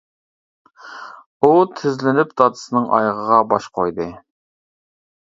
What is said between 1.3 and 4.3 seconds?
ئۇ تىزلىنىپ دادىسىنىڭ ئايىغىغا باش قويدى.